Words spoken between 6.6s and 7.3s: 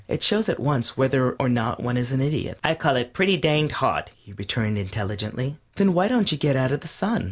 of the sun?"